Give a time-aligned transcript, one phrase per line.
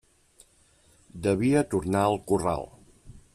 [1.27, 2.67] Devia tornar al corral.